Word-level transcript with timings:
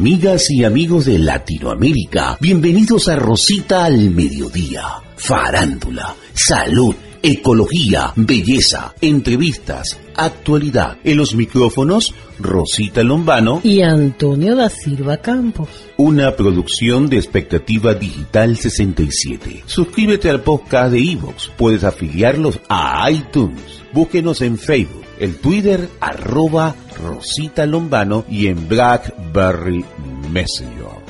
Amigas 0.00 0.50
y 0.50 0.64
amigos 0.64 1.04
de 1.04 1.18
Latinoamérica, 1.18 2.38
bienvenidos 2.40 3.06
a 3.08 3.16
Rosita 3.16 3.84
al 3.84 4.08
Mediodía. 4.08 4.82
Farándula, 5.14 6.14
salud, 6.32 6.94
ecología, 7.22 8.10
belleza, 8.16 8.94
entrevistas, 9.02 10.00
actualidad. 10.16 10.96
En 11.04 11.18
los 11.18 11.34
micrófonos, 11.34 12.14
Rosita 12.38 13.02
Lombano 13.02 13.60
y 13.62 13.82
Antonio 13.82 14.56
da 14.56 14.70
Silva 14.70 15.18
Campos. 15.18 15.68
Una 15.98 16.34
producción 16.34 17.10
de 17.10 17.18
Expectativa 17.18 17.92
Digital 17.92 18.56
67. 18.56 19.64
Suscríbete 19.66 20.30
al 20.30 20.40
podcast 20.40 20.92
de 20.92 21.12
Evox. 21.12 21.50
Puedes 21.58 21.84
afiliarlos 21.84 22.58
a 22.70 23.06
iTunes. 23.10 23.82
Búsquenos 23.92 24.40
en 24.40 24.56
Facebook, 24.56 25.04
el 25.20 25.36
Twitter 25.36 25.88
arroba 26.00 26.74
Rosita 26.98 27.66
Lombano 27.66 28.24
y 28.28 28.46
en 28.46 28.66
Blackberry 28.66 29.84
Messenger. 30.30 31.04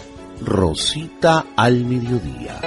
Rosita 0.44 1.46
al 1.56 1.84
mediodía. 1.84 2.60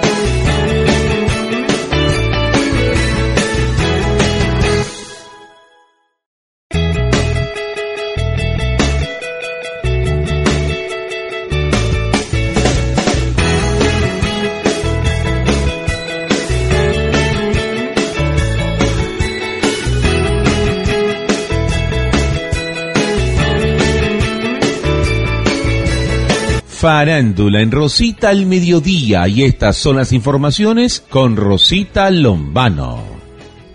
Farándula 26.84 27.62
en 27.62 27.70
Rosita 27.70 28.28
al 28.28 28.44
mediodía 28.44 29.26
y 29.26 29.42
estas 29.42 29.74
son 29.74 29.96
las 29.96 30.12
informaciones 30.12 31.00
con 31.00 31.34
Rosita 31.34 32.10
Lombano. 32.10 33.02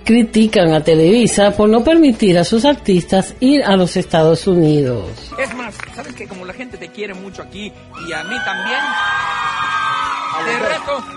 Critican 0.06 0.74
a 0.74 0.84
Televisa 0.84 1.50
por 1.58 1.70
no 1.70 1.84
permitir 1.84 2.38
a 2.38 2.44
sus 2.44 2.66
artistas 2.66 3.34
ir 3.40 3.64
a 3.64 3.76
los 3.76 3.98
Estados 3.98 4.46
Unidos. 4.46 5.10
Es 5.40 5.56
más, 5.56 5.76
¿sabes 5.96 6.14
que 6.14 6.28
como 6.28 6.46
la 6.46 6.54
gente 6.54 6.78
te 6.78 6.90
quiere 6.90 7.16
mucho 7.16 7.42
aquí 7.42 7.74
y 8.08 8.14
a 8.14 8.24
mí 8.26 8.36
también? 8.46 8.80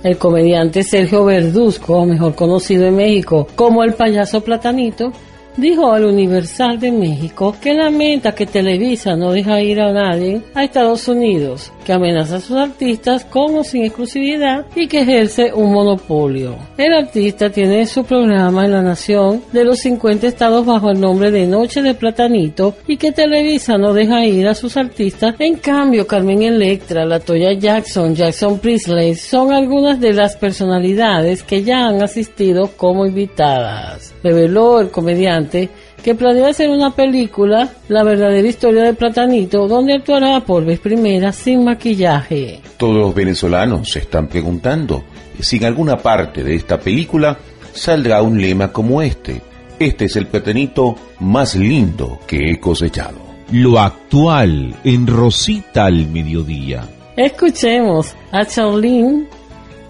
El 0.02 0.16
comediante 0.16 0.84
Sergio 0.84 1.26
Verduzco, 1.26 2.06
mejor 2.06 2.34
conocido 2.34 2.86
en 2.86 2.96
México 2.96 3.46
como 3.54 3.84
el 3.84 3.92
payaso 3.92 4.42
platanito, 4.42 5.12
dijo 5.56 5.92
al 5.92 6.04
Universal 6.04 6.78
de 6.78 6.90
México 6.90 7.54
que 7.60 7.74
lamenta 7.74 8.32
que 8.32 8.46
Televisa 8.46 9.16
no 9.16 9.32
deja 9.32 9.60
ir 9.60 9.80
a 9.80 9.92
nadie 9.92 10.42
a 10.54 10.64
Estados 10.64 11.08
Unidos, 11.08 11.72
que 11.84 11.92
amenaza 11.92 12.36
a 12.36 12.40
sus 12.40 12.56
artistas 12.56 13.24
como 13.24 13.64
sin 13.64 13.84
exclusividad 13.84 14.66
y 14.74 14.86
que 14.86 15.00
ejerce 15.00 15.52
un 15.52 15.72
monopolio. 15.72 16.56
El 16.76 16.94
artista 16.94 17.50
tiene 17.50 17.86
su 17.86 18.04
programa 18.04 18.64
en 18.64 18.72
la 18.72 18.82
nación 18.82 19.42
de 19.52 19.64
los 19.64 19.80
50 19.80 20.26
estados 20.26 20.64
bajo 20.64 20.90
el 20.90 21.00
nombre 21.00 21.30
de 21.30 21.46
Noche 21.46 21.82
de 21.82 21.94
Platanito 21.94 22.74
y 22.86 22.96
que 22.96 23.12
Televisa 23.12 23.76
no 23.78 23.92
deja 23.92 24.24
ir 24.24 24.48
a 24.48 24.54
sus 24.54 24.76
artistas. 24.76 25.34
En 25.38 25.56
cambio, 25.56 26.06
Carmen 26.06 26.42
Electra, 26.42 27.04
Latoya 27.04 27.52
Jackson, 27.52 28.14
Jackson 28.14 28.58
Priestley 28.58 29.14
son 29.14 29.52
algunas 29.52 30.00
de 30.00 30.12
las 30.12 30.36
personalidades 30.36 31.42
que 31.42 31.62
ya 31.62 31.86
han 31.86 32.02
asistido 32.02 32.70
como 32.76 33.06
invitadas. 33.06 34.14
Reveló 34.22 34.80
el 34.80 34.90
comediante 34.90 35.41
que 35.48 36.14
planea 36.14 36.48
hacer 36.48 36.68
una 36.68 36.90
película, 36.90 37.70
La 37.88 38.02
verdadera 38.02 38.48
historia 38.48 38.82
de 38.82 38.94
Platanito, 38.94 39.68
donde 39.68 39.94
actuará 39.94 40.40
por 40.40 40.64
vez 40.64 40.80
primera 40.80 41.32
sin 41.32 41.64
maquillaje. 41.64 42.60
Todos 42.76 42.96
los 42.96 43.14
venezolanos 43.14 43.88
se 43.88 44.00
están 44.00 44.28
preguntando 44.28 45.04
si 45.40 45.56
en 45.56 45.64
alguna 45.64 45.96
parte 45.96 46.42
de 46.42 46.54
esta 46.54 46.78
película 46.78 47.38
saldrá 47.72 48.22
un 48.22 48.40
lema 48.40 48.72
como 48.72 49.02
este. 49.02 49.40
Este 49.78 50.04
es 50.04 50.16
el 50.16 50.26
platanito 50.26 50.96
más 51.20 51.56
lindo 51.56 52.20
que 52.26 52.50
he 52.50 52.60
cosechado. 52.60 53.18
Lo 53.50 53.78
actual 53.78 54.74
en 54.84 55.06
Rosita 55.06 55.86
al 55.86 56.06
mediodía. 56.08 56.88
Escuchemos 57.16 58.14
a 58.30 58.44
Charlene 58.44 59.26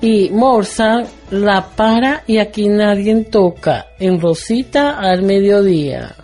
y 0.01 0.31
Morsa 0.31 1.05
la 1.33 1.67
para 1.75 2.25
y 2.27 2.39
aquí 2.39 2.69
nadie 2.69 3.25
toca 3.25 3.87
en 3.99 4.21
Rosita 4.21 4.99
al 4.99 5.23
mediodía. 5.23 6.15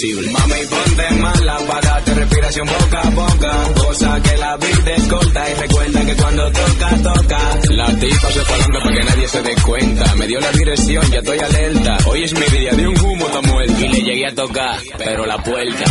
Imposible. 0.00 0.32
Mami, 0.32 0.66
ponte 0.66 1.14
mala, 1.20 1.58
pagate 1.66 2.14
respiración 2.14 2.66
boca 2.66 3.00
a 3.00 3.10
boca. 3.10 3.74
Cosa 3.74 4.22
que 4.22 4.36
la 4.36 4.56
vida 4.56 4.94
es 4.96 5.08
corta 5.08 5.50
y 5.50 5.54
recuerda 5.54 6.06
que 6.06 6.16
cuando 6.16 6.52
toca, 6.52 7.02
toca. 7.02 7.58
La 7.70 7.86
tipa 7.98 8.30
se 8.30 8.40
falando 8.44 8.78
para 8.80 8.96
que 8.96 9.04
nadie 9.04 9.28
se 9.28 9.42
dé 9.42 9.54
cuenta. 9.66 10.14
Me 10.16 10.26
dio 10.26 10.40
la 10.40 10.52
dirección, 10.52 11.10
ya 11.10 11.18
estoy 11.18 11.38
alerta. 11.38 11.98
Hoy 12.06 12.24
es 12.24 12.34
mi 12.34 12.58
día 12.58 12.72
de 12.72 12.88
un 12.88 13.00
humo, 13.00 13.26
está 13.26 13.42
muerto. 13.42 13.84
Y 13.84 13.88
le 13.88 14.00
llegué 14.02 14.26
a 14.26 14.34
tocar, 14.34 14.78
pero 14.98 15.26
la 15.26 15.38
puerta. 15.42 15.84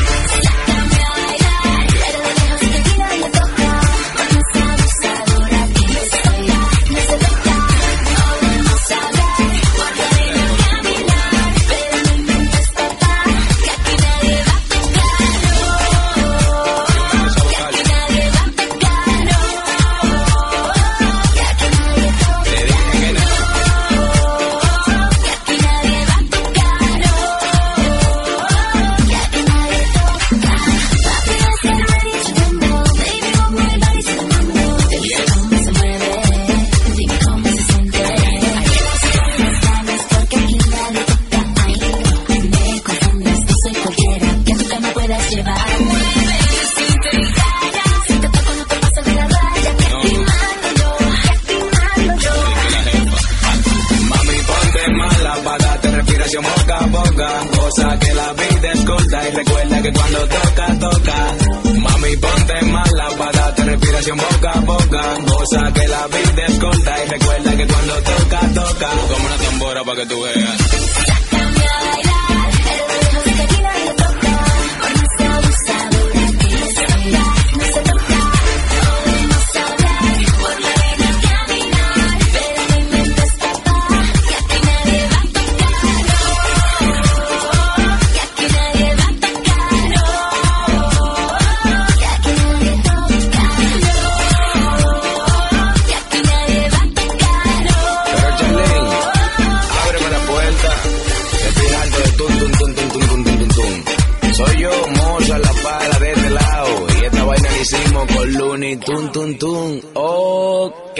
Ok. 109.94 111.00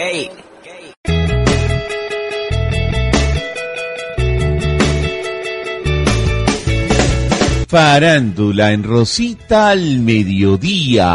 Farándula 7.68 8.72
en 8.72 8.84
Rosita 8.84 9.70
al 9.70 10.00
mediodía. 10.00 11.06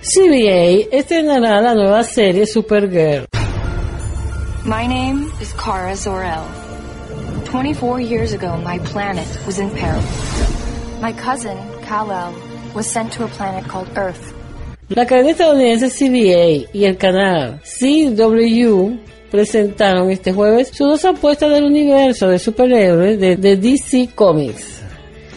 CBA 0.00 0.88
estrenará 0.96 1.60
la 1.60 1.74
nueva 1.74 2.02
serie 2.04 2.46
Supergirl. 2.46 3.26
My 4.64 4.86
name 4.86 5.30
is 5.40 5.52
Kara 5.54 5.94
Zor-El. 5.96 6.44
24 7.46 8.00
years 8.00 8.32
ago, 8.32 8.56
my 8.58 8.78
planet 8.78 9.26
was 9.44 9.58
in 9.58 9.70
peril. 9.70 10.02
My 11.00 11.12
cousin, 11.12 11.58
Kal-El, 11.82 12.32
was 12.74 12.86
sent 12.86 13.12
to 13.14 13.24
a 13.24 13.28
planet 13.28 13.64
called 13.66 13.88
Earth. 13.96 14.37
La 14.88 15.04
cadena 15.04 15.32
estadounidense 15.32 15.90
CBA 15.90 16.70
y 16.72 16.84
el 16.86 16.96
canal 16.96 17.60
CW 17.62 18.96
presentaron 19.30 20.10
este 20.10 20.32
jueves 20.32 20.68
sus 20.68 20.88
dos 20.88 21.04
apuestas 21.04 21.52
del 21.52 21.64
universo 21.64 22.28
de 22.28 22.38
superhéroes 22.38 23.20
de, 23.20 23.36
DC 23.36 24.08
Comics. 24.14 24.80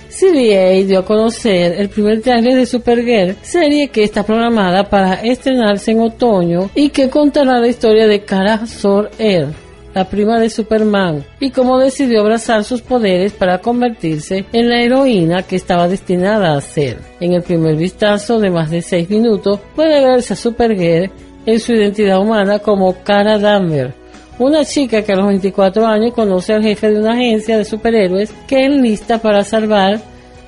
CBA 0.09 0.85
dio 0.87 0.99
a 0.99 1.05
conocer 1.05 1.73
el 1.77 1.89
primer 1.89 2.21
trailer 2.21 2.55
de 2.55 2.65
Supergirl, 2.65 3.35
serie 3.41 3.89
que 3.89 4.05
está 4.05 4.23
programada 4.23 4.89
para 4.89 5.15
estrenarse 5.15 5.91
en 5.91 5.99
otoño 5.99 6.69
y 6.73 6.89
que 6.89 7.09
contará 7.09 7.59
la 7.59 7.67
historia 7.67 8.07
de 8.07 8.23
Kara 8.23 8.65
Zor-El, 8.65 9.47
la 9.93 10.05
prima 10.05 10.39
de 10.39 10.49
Superman, 10.49 11.23
y 11.39 11.51
cómo 11.51 11.79
decidió 11.79 12.21
abrazar 12.21 12.63
sus 12.63 12.81
poderes 12.81 13.33
para 13.33 13.59
convertirse 13.59 14.45
en 14.53 14.69
la 14.69 14.81
heroína 14.81 15.43
que 15.43 15.55
estaba 15.55 15.87
destinada 15.87 16.55
a 16.55 16.61
ser. 16.61 16.99
En 17.19 17.33
el 17.33 17.43
primer 17.43 17.75
vistazo 17.75 18.39
de 18.39 18.49
más 18.49 18.69
de 18.69 18.81
6 18.81 19.09
minutos 19.09 19.59
puede 19.75 20.03
verse 20.03 20.33
a 20.33 20.37
Supergirl 20.37 21.11
en 21.45 21.59
su 21.59 21.73
identidad 21.73 22.19
humana 22.19 22.59
como 22.59 23.03
Cara 23.03 23.37
Danver, 23.37 23.93
una 24.39 24.63
chica 24.63 25.01
que 25.01 25.11
a 25.11 25.15
los 25.15 25.27
24 25.27 25.85
años 25.85 26.13
conoce 26.13 26.53
al 26.53 26.63
jefe 26.63 26.91
de 26.91 26.99
una 26.99 27.13
agencia 27.13 27.57
de 27.57 27.65
superhéroes 27.65 28.33
que 28.47 28.65
enlista 28.65 29.19
para 29.19 29.43
salvar 29.43 29.99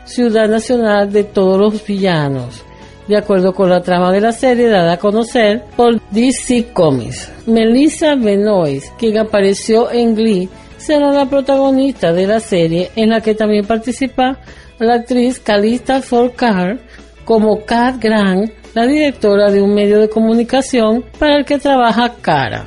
Ciudad 0.06 0.50
Nacional 0.50 1.12
de 1.12 1.24
todos 1.24 1.60
los 1.60 1.86
villanos 1.86 2.64
de 3.08 3.18
acuerdo 3.18 3.54
con 3.54 3.70
la 3.70 3.82
trama 3.82 4.12
de 4.12 4.22
la 4.22 4.32
serie 4.32 4.68
dada 4.68 4.94
a 4.94 4.98
conocer 4.98 5.64
por 5.76 6.00
DC 6.12 6.74
Comics. 6.74 7.32
Melissa 7.46 8.16
Benoist, 8.16 8.96
quien 8.98 9.18
apareció 9.18 9.92
en 9.92 10.16
Glee, 10.16 10.50
será 10.78 11.12
la 11.12 11.26
protagonista 11.26 12.14
de 12.14 12.28
la 12.28 12.40
serie 12.40 12.92
en 12.96 13.10
la 13.10 13.22
que 13.22 13.36
también 13.36 13.66
participa 13.66 14.40
la 14.80 14.96
actriz 14.96 15.40
Calista 15.40 16.02
Forcar 16.02 16.80
como 17.26 17.64
Kat 17.66 18.02
Grant, 18.02 18.52
la 18.74 18.86
directora 18.86 19.50
de 19.52 19.62
un 19.62 19.74
medio 19.74 20.00
de 20.00 20.10
comunicación 20.10 21.06
para 21.20 21.38
el 21.38 21.46
que 21.46 21.60
trabaja 21.60 22.16
Cara. 22.22 22.66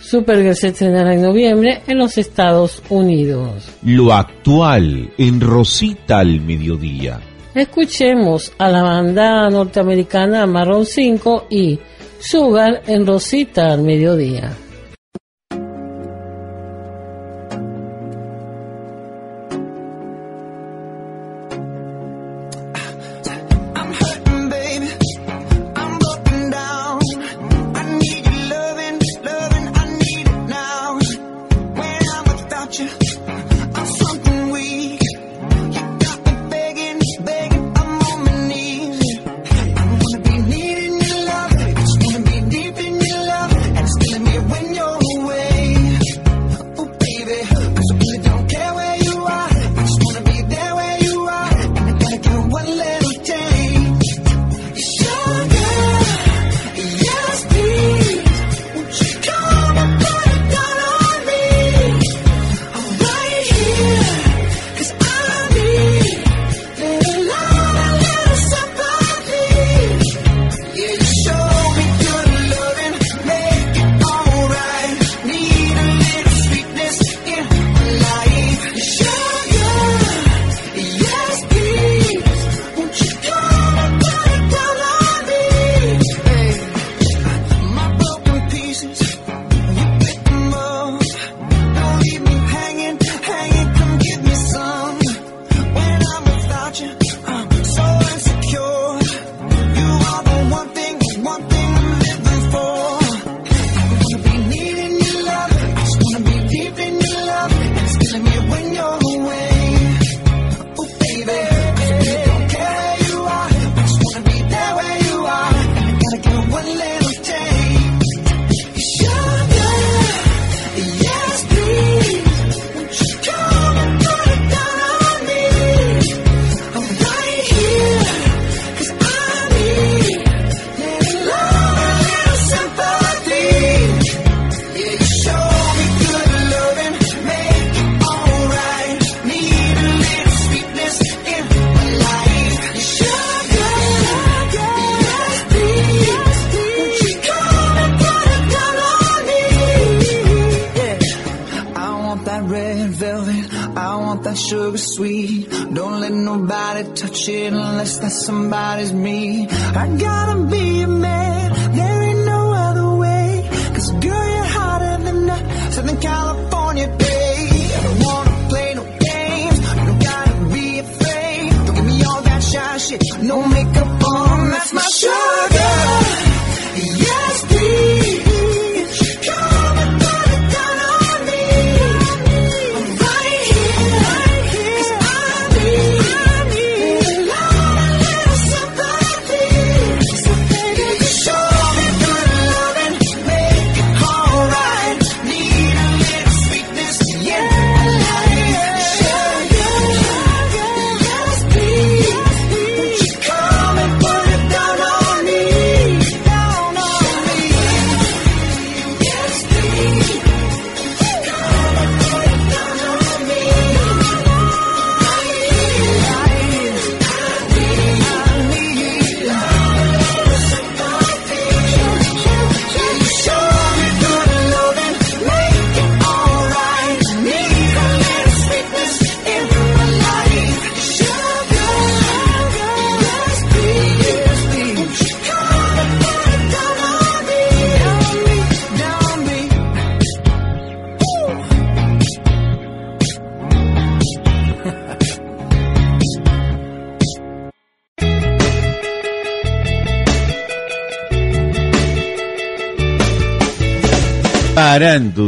Supergirl 0.00 0.54
se 0.54 0.68
estrenará 0.68 1.14
en 1.14 1.22
noviembre 1.22 1.82
en 1.86 1.98
los 1.98 2.18
Estados 2.18 2.82
Unidos. 2.90 3.70
Lo 3.82 4.12
actual 4.12 5.10
en 5.16 5.40
Rosita 5.40 6.18
al 6.18 6.40
mediodía. 6.40 7.18
Escuchemos 7.54 8.50
a 8.56 8.70
la 8.70 8.82
banda 8.82 9.50
norteamericana 9.50 10.46
Marron 10.46 10.86
5 10.86 11.48
y 11.50 11.78
Sugar 12.18 12.82
en 12.86 13.06
Rosita 13.06 13.72
al 13.72 13.82
mediodía. 13.82 14.56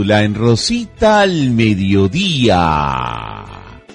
Parándula 0.05 0.23
en 0.23 0.35
Rosita 0.35 1.21
al 1.21 1.51
mediodía. 1.51 3.45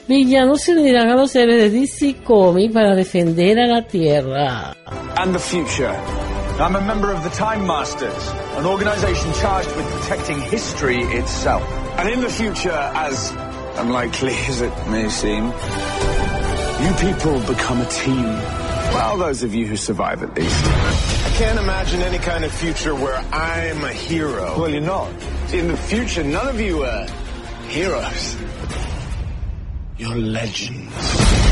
Villanos 0.07 0.61
se 0.61 0.71
unirán 0.71 1.09
a 1.09 1.15
los 1.15 1.35
héroes 1.35 1.71
de 1.71 1.79
DC 1.81 2.23
Comics 2.23 2.73
para 2.73 2.95
defender 2.95 3.59
a 3.59 3.67
la 3.67 3.83
Tierra. 3.83 4.73
and 5.17 5.35
the 5.35 5.39
future. 5.39 5.91
I'm 6.59 6.75
a 6.75 6.81
member 6.81 7.11
of 7.11 7.23
the 7.23 7.29
Time 7.29 7.65
Masters, 7.67 8.33
an 8.57 8.65
organization 8.65 9.31
charged 9.33 9.73
with 9.75 9.85
protecting 9.85 10.41
history 10.41 10.97
itself. 10.97 11.63
And 11.97 12.09
in 12.09 12.21
the 12.21 12.29
future, 12.29 12.71
as 12.71 13.31
unlikely 13.77 14.33
as 14.47 14.61
it 14.61 14.73
may 14.87 15.09
seem, 15.09 15.45
you 16.81 16.91
people 16.95 17.39
become 17.41 17.81
a 17.81 17.85
team. 17.85 18.68
Well, 18.93 19.17
those 19.17 19.43
of 19.43 19.53
you 19.53 19.65
who 19.67 19.77
survive 19.77 20.23
at 20.23 20.35
least. 20.35 20.65
I 20.65 21.33
can't 21.37 21.59
imagine 21.59 22.01
any 22.01 22.17
kind 22.17 22.43
of 22.43 22.51
future 22.51 22.95
where 22.95 23.17
I'm 23.31 23.83
a 23.83 23.93
hero. 23.93 24.59
Well, 24.59 24.69
you're 24.69 24.81
not. 24.81 25.11
In 25.53 25.67
the 25.67 25.77
future, 25.77 26.23
none 26.23 26.47
of 26.47 26.59
you 26.59 26.83
are 26.83 27.07
heroes. 27.69 28.35
You're 29.97 30.15
legends. 30.15 31.48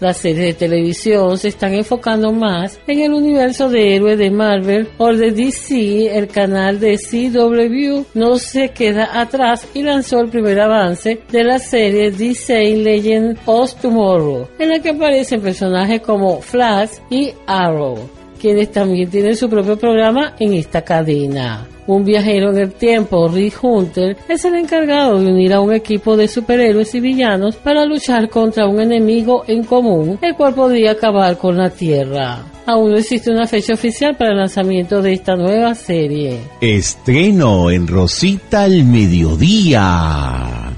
Las 0.00 0.16
series 0.16 0.46
de 0.46 0.54
televisión 0.54 1.36
se 1.36 1.48
están 1.48 1.74
enfocando 1.74 2.32
más 2.32 2.80
en 2.86 3.00
el 3.00 3.12
universo 3.12 3.68
de 3.68 3.96
héroes 3.96 4.18
de 4.18 4.30
Marvel 4.30 4.88
o 4.96 5.12
de 5.12 5.30
DC. 5.30 6.16
El 6.16 6.26
canal 6.28 6.80
de 6.80 6.96
CW 6.96 8.04
no 8.14 8.38
se 8.38 8.70
queda 8.70 9.20
atrás 9.20 9.68
y 9.74 9.82
lanzó 9.82 10.20
el 10.20 10.30
primer 10.30 10.58
avance 10.58 11.20
de 11.30 11.44
la 11.44 11.58
serie 11.58 12.10
DC 12.10 12.76
Legend 12.76 13.38
of 13.44 13.74
Tomorrow, 13.74 14.48
en 14.58 14.70
la 14.70 14.78
que 14.78 14.90
aparecen 14.90 15.42
personajes 15.42 16.00
como 16.00 16.40
Flash 16.40 16.92
y 17.10 17.32
Arrow, 17.46 18.19
quienes 18.40 18.72
también 18.72 19.10
tienen 19.10 19.36
su 19.36 19.48
propio 19.48 19.76
programa 19.76 20.34
en 20.38 20.54
esta 20.54 20.82
cadena. 20.82 21.66
Un 21.86 22.04
viajero 22.04 22.50
en 22.50 22.58
el 22.58 22.72
tiempo, 22.72 23.28
Rick 23.28 23.62
Hunter, 23.62 24.16
es 24.28 24.44
el 24.44 24.54
encargado 24.54 25.18
de 25.18 25.26
unir 25.26 25.52
a 25.52 25.60
un 25.60 25.72
equipo 25.72 26.16
de 26.16 26.28
superhéroes 26.28 26.94
y 26.94 27.00
villanos 27.00 27.56
para 27.56 27.84
luchar 27.84 28.28
contra 28.28 28.66
un 28.66 28.80
enemigo 28.80 29.44
en 29.46 29.64
común, 29.64 30.18
el 30.22 30.34
cual 30.36 30.54
podría 30.54 30.92
acabar 30.92 31.36
con 31.36 31.56
la 31.56 31.70
Tierra. 31.70 32.44
Aún 32.66 32.92
no 32.92 32.96
existe 32.96 33.30
una 33.32 33.46
fecha 33.46 33.74
oficial 33.74 34.16
para 34.16 34.30
el 34.30 34.38
lanzamiento 34.38 35.02
de 35.02 35.14
esta 35.14 35.34
nueva 35.34 35.74
serie. 35.74 36.38
Estreno 36.60 37.70
en 37.70 37.88
Rosita 37.88 38.62
al 38.62 38.84
mediodía. 38.84 40.70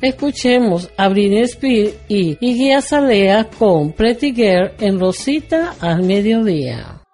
Escuchemos 0.00 0.90
a 0.96 1.08
Britney 1.08 1.42
Spears 1.42 1.94
y 2.08 2.36
Iggy 2.40 2.72
Azalea 2.72 3.48
con 3.58 3.92
Pretty 3.92 4.34
Girl 4.34 4.72
en 4.80 4.98
Rosita 4.98 5.74
al 5.80 6.02
mediodía. 6.02 7.05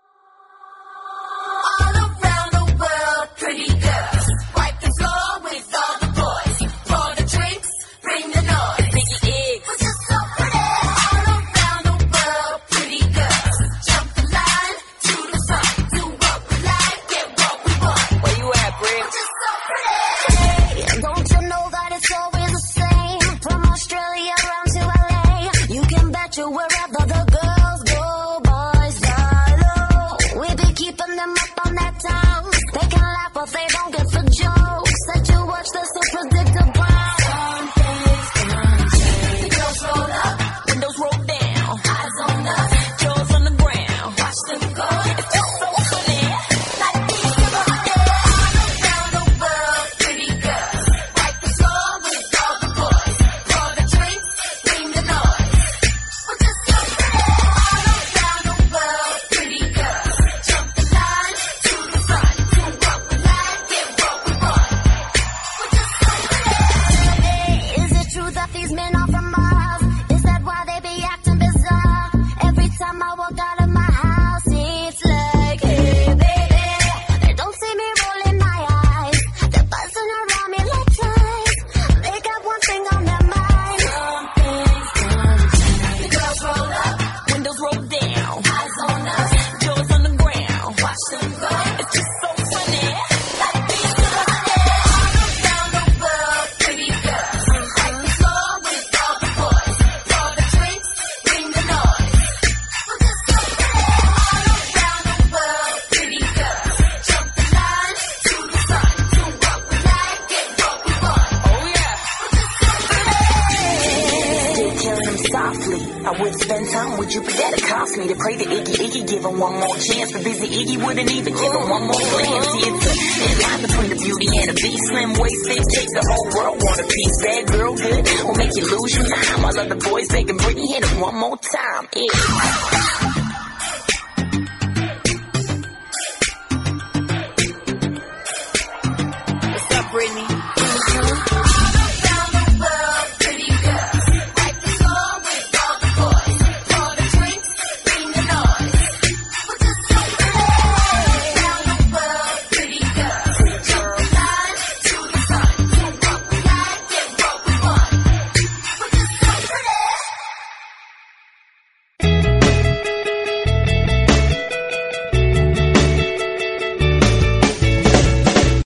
Wouldn't 120.85 121.11
even 121.11 121.33
give 121.33 121.53
him 121.53 121.67
one 121.71 121.85
more 121.87 122.03
glance. 122.03 122.51
It's 122.67 122.87
a 122.87 122.95
thin 122.95 123.35
line 123.43 123.61
between 123.62 123.91
the 123.95 123.99
beauty 124.03 124.29
and 124.43 124.49
the 124.51 124.57
beast. 124.59 124.83
Slim 124.91 125.11
waist, 125.15 125.43
big 125.47 125.62
chicks, 125.71 125.93
the 125.95 126.05
whole 126.11 126.29
world 126.35 126.59
want 126.59 126.79
a 126.83 126.87
piece. 126.91 127.17
Bad 127.23 127.43
girl, 127.47 127.73
good, 127.75 128.03
will 128.27 128.35
make 128.35 128.53
you 128.59 128.65
lose 128.67 128.93
your 128.99 129.07
mind. 129.07 129.43
While 129.43 129.59
other 129.62 129.79
boys 129.79 130.09
they 130.09 130.25
Britney, 130.25 130.42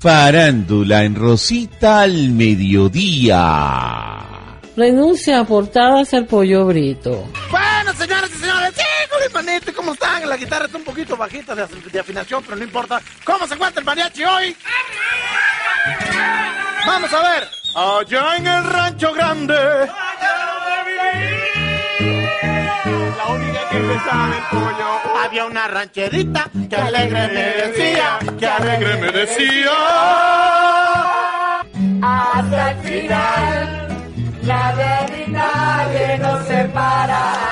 Farándula 0.06 1.02
en 1.02 1.16
Rosita 1.16 2.02
al 2.02 2.28
mediodía. 2.30 3.40
Renuncia 4.76 5.40
a 5.40 5.44
portadas 5.44 6.14
al 6.14 6.26
pollo 6.26 6.64
brito. 6.64 7.28
Bueno, 7.50 7.92
señoras 7.92 8.30
y 8.30 8.38
señores, 8.38 8.72
sí, 8.76 8.84
con 9.10 9.18
manito, 9.44 9.75
¿cómo 9.75 9.94
están? 9.94 10.28
La 10.28 10.36
guitarra 10.36 10.66
está 10.66 10.78
un 10.78 10.84
poquito 10.84 11.16
bajita 11.16 11.56
de, 11.56 11.66
de 11.90 11.98
afinación, 11.98 12.40
pero 12.44 12.56
no 12.56 12.62
importa. 12.62 13.02
¿Cómo 13.25 13.48
se 13.48 13.54
encuentra 13.54 13.80
el 13.80 13.84
mariachi 13.84 14.22
hoy? 14.22 14.56
Vamos 16.86 17.12
a 17.12 17.22
ver. 17.22 17.48
Allá 17.75 18.36
en 18.36 18.46
el 18.46 18.62
rancho 18.62 19.12
grande. 19.12 19.56
La 23.26 23.33
única 23.35 23.68
que 23.71 23.78
pensaba 23.78 24.28
del 24.28 24.42
pollo. 24.50 25.25
Había 25.25 25.47
una 25.47 25.66
rancherita 25.66 26.49
que 26.71 26.76
alegre 26.76 27.26
me 27.28 27.42
decía, 27.42 28.18
que 28.38 28.47
alegre 28.47 28.97
me 28.99 29.11
decía. 29.11 29.71
Hasta 32.02 32.71
el 32.71 32.78
final, 32.78 33.88
la 34.42 34.75
verdad 34.76 35.92
que 35.92 36.18
nos 36.18 36.47
separará. 36.47 37.47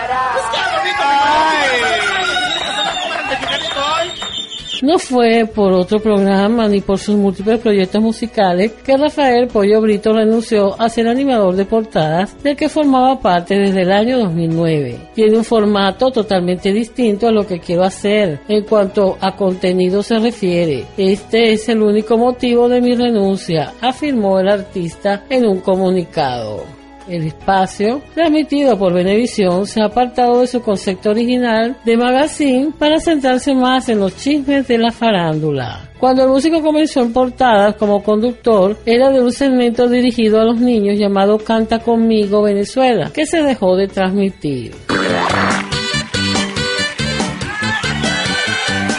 No 4.85 4.99
fue 4.99 5.47
por 5.47 5.73
otro 5.73 5.99
programa 5.99 6.69
ni 6.69 6.83
por 6.83 6.99
sus 6.99 7.17
múltiples 7.17 7.59
proyectos 7.59 8.03
musicales 8.03 8.71
que 8.85 8.99
Rafael 8.99 9.49
Pollo 9.49 9.81
Brito 9.81 10.13
renunció 10.13 10.79
a 10.79 10.91
ser 10.91 11.09
animador 11.09 11.57
de 11.57 11.65
portadas 11.65 12.37
del 12.43 12.55
que 12.55 12.69
formaba 12.69 13.19
parte 13.19 13.59
desde 13.59 13.81
el 13.81 13.91
año 13.91 14.19
2009. 14.19 15.13
Tiene 15.15 15.39
un 15.39 15.45
formato 15.45 16.11
totalmente 16.11 16.71
distinto 16.71 17.27
a 17.27 17.33
lo 17.33 17.47
que 17.47 17.61
quiero 17.61 17.83
hacer 17.83 18.41
en 18.47 18.65
cuanto 18.65 19.17
a 19.23 19.35
contenido 19.35 20.03
se 20.03 20.19
refiere. 20.19 20.85
Este 20.99 21.55
es 21.55 21.67
el 21.71 21.81
único 21.81 22.19
motivo 22.19 22.69
de 22.69 22.83
mi 22.83 22.95
renuncia, 22.95 23.73
afirmó 23.81 24.39
el 24.39 24.51
artista 24.51 25.25
en 25.31 25.47
un 25.47 25.61
comunicado. 25.61 26.84
El 27.09 27.25
espacio, 27.27 28.01
transmitido 28.15 28.79
por 28.79 28.95
Venevisión, 28.95 29.67
se 29.67 29.83
ha 29.83 29.87
apartado 29.87 30.41
de 30.41 30.47
su 30.47 30.63
concepto 30.63 31.11
original 31.11 31.77
de 31.85 31.97
magazine 31.99 32.73
para 32.79 32.99
centrarse 32.99 33.55
más 33.55 33.89
en 33.91 34.01
los 34.01 34.17
chismes 34.17 34.67
de 34.67 34.79
la 34.79 34.91
farándula. 34.91 35.91
Cuando 36.01 36.25
el 36.25 36.31
músico 36.31 36.63
comenzó 36.63 37.03
en 37.03 37.13
portadas 37.13 37.77
como 37.77 38.03
conductor, 38.03 38.79
era 38.87 39.11
de 39.11 39.21
un 39.21 39.33
segmento 39.33 39.89
dirigido 39.89 40.41
a 40.41 40.45
los 40.45 40.59
niños 40.59 40.99
llamado 40.99 41.39
Canta 41.39 41.79
conmigo 41.81 42.43
Venezuela, 42.43 43.11
que 43.13 43.27
se 43.27 43.43
dejó 43.43 43.77
de 43.77 43.89
transmitir. 43.89 44.73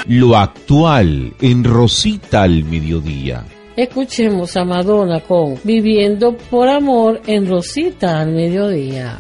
Lo 0.08 0.38
actual 0.38 1.34
en 1.42 1.64
Rosita 1.64 2.44
al 2.44 2.64
mediodía. 2.64 3.44
Escuchemos 3.76 4.56
a 4.56 4.64
Madonna 4.64 5.20
con 5.20 5.60
Viviendo 5.64 6.38
por 6.50 6.70
Amor 6.70 7.22
en 7.28 7.46
Rosita 7.46 8.22
al 8.22 8.32
mediodía. 8.32 9.20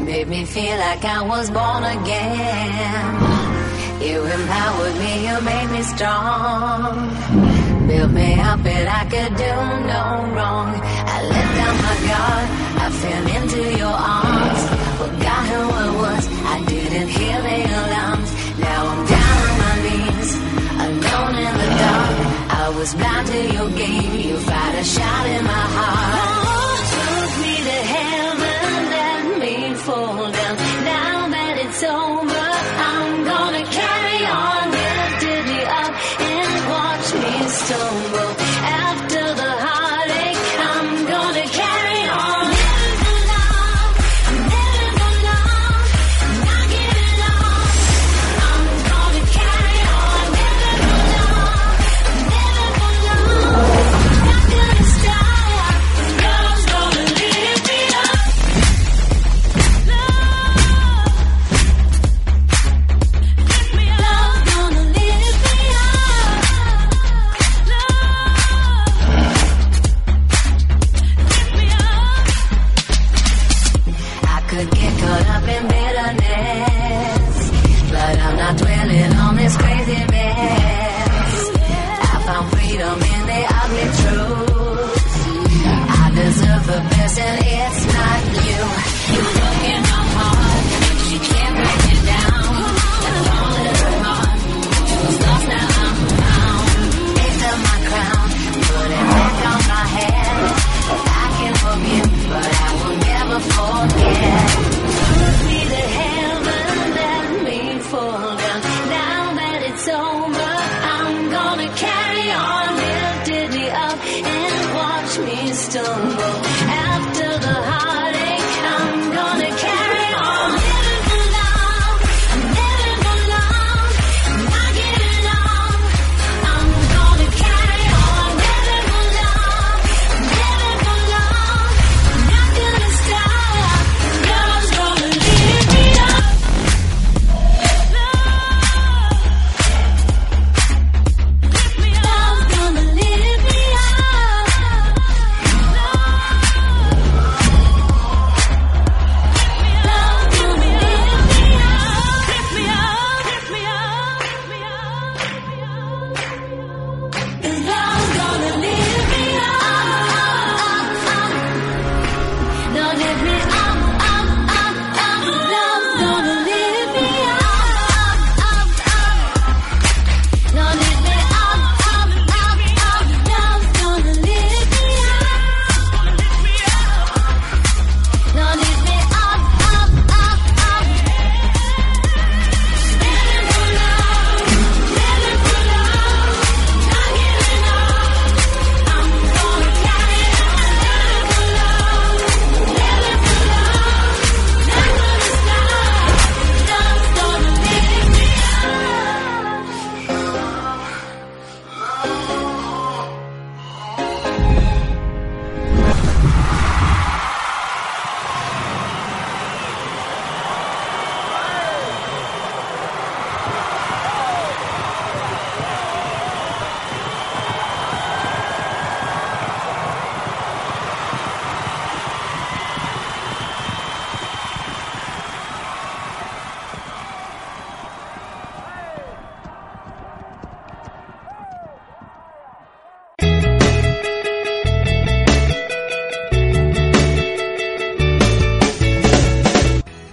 Made 0.00 0.28
me 0.28 0.44
feel 0.46 0.78
like 0.78 1.04
I 1.04 1.20
was 1.28 1.50
born 1.50 1.84
again. 1.84 3.36
You 4.00 4.22
empowered 4.24 4.96
me, 4.96 5.26
you 5.26 5.40
made 5.42 5.70
me 5.72 5.82
strong. 5.82 7.10
Built 7.86 8.12
me 8.12 8.34
up 8.40 8.64
and 8.64 8.88
I 8.88 9.04
could 9.10 9.36
do 9.36 9.52
no 9.86 10.34
wrong. 10.34 10.80
I 10.80 11.45
my 11.86 11.96
guard, 12.10 12.46
I 12.84 12.86
fell 13.00 13.26
into 13.38 13.62
your 13.82 13.96
arms. 14.18 14.62
Forgot 15.00 15.42
who 15.50 15.60
I 15.84 15.88
was, 16.02 16.24
I 16.54 16.56
didn't 16.72 17.10
hear 17.18 17.38
the 17.48 17.58
alarms. 17.80 18.30
Now 18.66 18.80
I'm 18.92 19.02
down 19.14 19.36
on 19.46 19.54
my 19.64 19.76
knees, 19.84 20.30
alone 20.86 21.36
in 21.46 21.54
the 21.62 21.70
dark. 21.82 22.14
I 22.62 22.64
was 22.78 22.90
blind 22.94 23.26
to 23.32 23.40
your 23.56 23.70
game, 23.82 24.12
you 24.28 24.36
fired 24.48 24.76
a 24.82 24.84
shot 24.84 25.26
in 25.34 25.44
my 25.44 25.64
heart. 25.76 26.45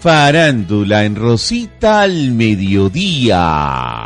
Farándula 0.04 1.06
en 1.06 1.16
Rosita 1.16 2.02
al 2.02 2.34
mediodía. 2.34 4.03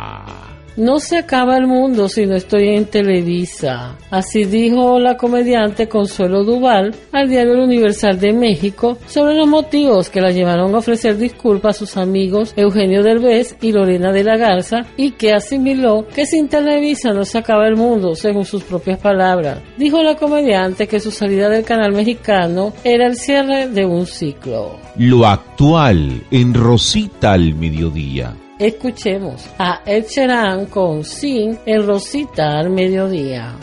No 0.78 1.00
se 1.00 1.18
acaba 1.18 1.56
el 1.56 1.66
mundo 1.66 2.08
si 2.08 2.24
no 2.24 2.36
estoy 2.36 2.68
en 2.68 2.84
Televisa. 2.84 3.96
Así 4.12 4.44
dijo 4.44 5.00
la 5.00 5.16
comediante 5.16 5.88
Consuelo 5.88 6.44
Duval 6.44 6.94
al 7.10 7.28
diario 7.28 7.64
Universal 7.64 8.20
de 8.20 8.32
México 8.32 8.96
sobre 9.08 9.34
los 9.34 9.48
motivos 9.48 10.08
que 10.08 10.20
la 10.20 10.30
llevaron 10.30 10.72
a 10.72 10.78
ofrecer 10.78 11.18
disculpas 11.18 11.74
a 11.74 11.78
sus 11.80 11.96
amigos 11.96 12.54
Eugenio 12.54 13.02
Derbez 13.02 13.56
y 13.60 13.72
Lorena 13.72 14.12
de 14.12 14.22
la 14.22 14.36
Garza 14.36 14.86
y 14.96 15.10
que 15.10 15.32
asimiló 15.32 16.06
que 16.14 16.26
sin 16.26 16.46
Televisa 16.46 17.12
no 17.12 17.24
se 17.24 17.38
acaba 17.38 17.66
el 17.66 17.74
mundo, 17.74 18.14
según 18.14 18.44
sus 18.44 18.62
propias 18.62 19.00
palabras. 19.00 19.58
Dijo 19.78 20.00
la 20.00 20.14
comediante 20.14 20.86
que 20.86 21.00
su 21.00 21.10
salida 21.10 21.48
del 21.48 21.64
canal 21.64 21.90
mexicano 21.90 22.72
era 22.84 23.08
el 23.08 23.16
cierre 23.16 23.66
de 23.66 23.84
un 23.84 24.06
ciclo. 24.06 24.78
Lo 24.96 25.26
actual 25.26 26.22
en 26.30 26.54
Rosita 26.54 27.32
al 27.32 27.56
mediodía. 27.56 28.32
Escuchemos 28.58 29.48
a 29.56 29.82
Ed 29.86 30.06
Sheeran 30.08 30.66
con 30.66 31.04
Sin 31.04 31.56
en 31.64 31.86
Rosita 31.86 32.58
al 32.58 32.70
mediodía. 32.70 33.54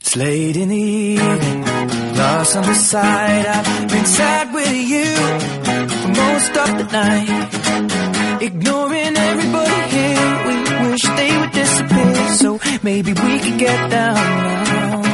It's 0.00 0.16
late 0.16 0.56
in 0.56 0.68
the 0.68 0.76
evening, 0.76 1.64
lost 2.16 2.56
on 2.56 2.62
the 2.64 2.74
side. 2.74 3.46
I've 3.46 3.88
been 3.88 4.06
sad 4.06 4.54
with 4.54 4.72
you 4.72 5.06
for 5.88 6.08
most 6.08 6.56
of 6.56 6.78
the 6.78 6.84
night. 6.92 8.42
Ignoring 8.42 9.16
everybody 9.16 9.90
here, 9.90 10.44
we 10.46 10.90
wish 10.90 11.02
they 11.16 11.36
would 11.38 11.50
disappear. 11.50 12.28
So 12.36 12.60
maybe 12.84 13.12
we 13.12 13.38
could 13.40 13.58
get 13.58 13.90
down 13.90 15.11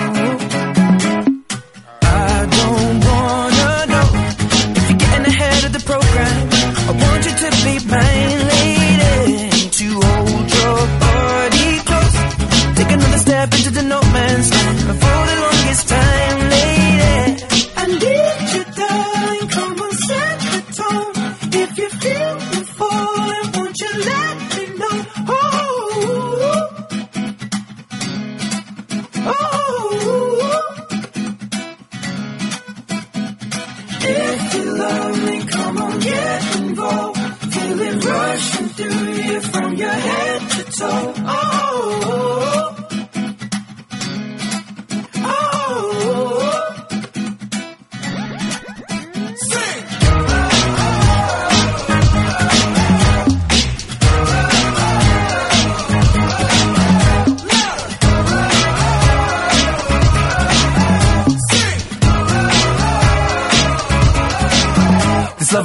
through 38.79 39.09
you 39.09 39.41
from 39.41 39.75
your 39.75 39.91
head 39.91 40.51
to 40.51 40.63
toe. 40.79 41.13
Oh, 41.17 41.58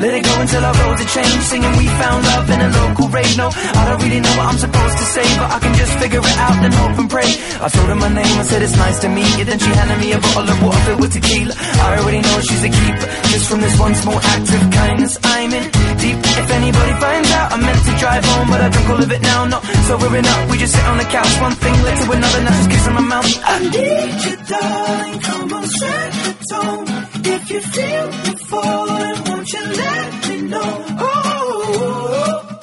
Let 0.00 0.16
it 0.16 0.24
go 0.24 0.32
until 0.40 0.64
our 0.64 0.72
roads 0.80 1.00
are 1.04 1.12
changed 1.12 1.44
Singing 1.52 1.76
we 1.76 1.84
found 1.84 2.24
love 2.24 2.48
in 2.48 2.60
a 2.64 2.70
local 2.72 3.08
rave. 3.12 3.36
No, 3.36 3.52
I 3.52 3.82
don't 3.84 4.00
really 4.00 4.20
know 4.24 4.32
what 4.32 4.46
I'm 4.48 4.56
supposed 4.56 4.96
to 4.96 5.06
say 5.12 5.26
But 5.36 5.48
I 5.52 5.58
can 5.60 5.74
just 5.76 5.92
figure 6.00 6.24
it 6.24 6.38
out 6.40 6.56
and 6.64 6.72
hope 6.72 6.96
and 7.04 7.10
pray. 7.10 7.28
I 7.60 7.68
told 7.68 7.88
her 7.92 8.00
my 8.00 8.08
name, 8.08 8.34
I 8.40 8.44
said 8.48 8.62
it's 8.64 8.76
nice 8.80 8.98
to 9.04 9.08
meet 9.12 9.28
you. 9.36 9.44
Then 9.44 9.58
she 9.60 9.68
handed 9.68 10.00
me 10.00 10.16
a 10.16 10.20
bottle 10.24 10.48
of 10.48 10.58
water 10.64 10.80
filled 10.88 11.00
with 11.04 11.12
tequila. 11.12 11.52
I 11.52 12.00
already 12.00 12.20
know 12.24 12.36
she's 12.40 12.64
a 12.64 12.72
keeper 12.72 13.08
Just 13.28 13.44
from 13.52 13.60
this 13.60 13.76
one 13.76 13.94
small 13.94 14.16
act 14.16 14.48
of 14.48 14.62
kindness. 14.72 15.12
I'm 15.20 15.52
in 15.52 15.64
deep. 16.00 16.16
If 16.16 16.48
anybody 16.48 16.92
finds 16.96 17.30
out 17.36 17.52
I 17.52 17.56
meant 17.60 17.82
to 17.84 17.92
drive 18.00 18.24
home 18.24 18.48
But 18.48 18.60
I 18.64 18.68
drunk 18.72 18.88
all 18.88 19.02
of 19.04 19.10
it 19.12 19.20
now, 19.20 19.44
not 19.52 19.62
sobering 19.84 20.24
up. 20.24 20.40
We 20.48 20.56
just 20.56 20.72
sit 20.72 20.84
on 20.88 20.96
the 20.96 21.08
couch, 21.12 21.34
one 21.44 21.56
thing 21.60 21.76
led 21.84 21.96
to 22.00 22.06
another 22.08 22.40
Now 22.40 22.56
just 22.56 22.70
kiss 22.72 22.80
kissing 22.80 22.96
my 22.96 23.04
mouth. 23.04 23.28
I 23.44 23.56
need 23.68 24.16
you 24.24 24.36
darling, 24.48 25.20
come 25.20 25.52
on 25.52 25.66
set 25.68 26.12
the 26.24 26.32
tone 26.48 27.09
If 27.22 27.50
you 27.50 27.60
feel 27.60 28.06
me 28.08 28.36
falling, 28.48 29.24
won't 29.26 29.52
you 29.52 29.60
let 29.66 30.28
me 30.28 30.40
know 30.42 30.84
Oh, 31.02 32.58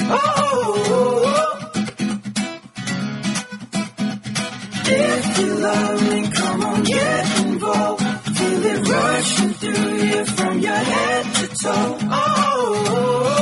oh, 0.00 0.12
oh. 0.94 1.70
If 4.84 5.38
you 5.38 5.54
love 5.54 6.02
me, 6.10 6.30
come 6.30 6.62
on, 6.64 6.82
get 6.84 7.40
involved. 7.40 8.02
Feel 8.36 8.64
it 8.66 8.88
rushing 8.88 9.52
through 9.54 9.94
you 10.06 10.24
from 10.26 10.58
your 10.60 10.74
head 10.74 11.24
to 11.34 11.46
toe. 11.62 11.98
Oh, 12.00 12.08
oh, 12.10 13.36
oh. 13.38 13.41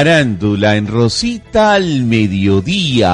Farándula 0.00 0.76
en 0.76 0.86
Rosita 0.86 1.74
al 1.74 2.04
mediodía. 2.04 3.04